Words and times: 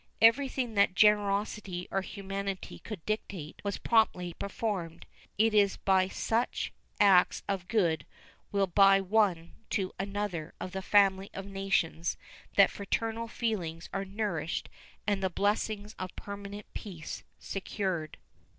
Everything 0.19 0.73
that 0.73 0.95
generosity 0.95 1.87
or 1.91 2.01
humanity 2.01 2.79
could 2.79 3.05
dictate 3.05 3.61
was 3.63 3.77
promptly 3.77 4.33
performed. 4.33 5.05
It 5.37 5.53
is 5.53 5.77
by 5.77 6.07
such 6.07 6.73
acts 6.99 7.43
of 7.47 7.67
good 7.67 8.07
will 8.51 8.65
by 8.65 8.99
one 8.99 9.53
to 9.69 9.93
another 9.99 10.55
of 10.59 10.71
the 10.71 10.81
family 10.81 11.29
of 11.35 11.45
nations 11.45 12.17
that 12.55 12.71
fraternal 12.71 13.27
feelings 13.27 13.89
are 13.93 14.03
nourished 14.03 14.69
and 15.05 15.21
the 15.21 15.29
blessings 15.29 15.93
of 15.99 16.15
permanent 16.15 16.65
peace 16.73 17.23
secured. 17.37 18.17